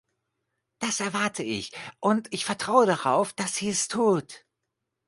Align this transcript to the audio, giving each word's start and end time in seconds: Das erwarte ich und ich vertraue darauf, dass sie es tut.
Das 0.79 0.99
erwarte 0.99 1.43
ich 1.43 1.73
und 1.99 2.27
ich 2.33 2.43
vertraue 2.45 2.87
darauf, 2.87 3.33
dass 3.33 3.55
sie 3.57 3.69
es 3.69 3.87
tut. 3.87 4.47